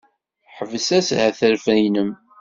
[0.55, 2.11] Ḥbes ashetref-nnem!